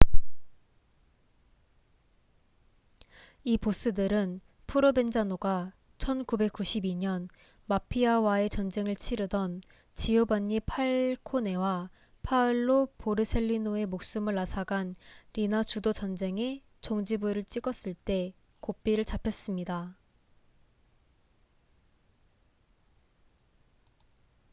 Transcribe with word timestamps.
이 3.43 3.55
보스들은 3.55 4.41
프로벤자노가 4.65 5.73
1992년 5.99 7.27
마피아와의 7.67 8.49
전쟁을 8.49 8.95
치르던 8.95 9.61
지오반니 9.93 10.61
팔코네와 10.61 11.91
파올로 12.23 12.87
보르셀리노의 12.97 13.85
목숨을 13.85 14.39
앗아간 14.39 14.95
리나 15.33 15.61
주도 15.61 15.93
전쟁에 15.93 16.63
종지부를 16.81 17.43
찍었을 17.43 17.93
때 17.93 18.33
고삐를 18.59 19.05
잡혔습니다 19.05 19.95